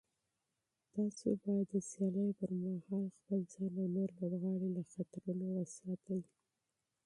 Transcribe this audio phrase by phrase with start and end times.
[0.93, 6.21] تاسو باید د سیالیو پر مهال خپل ځان او نور لوبغاړي له خطرونو وساتئ.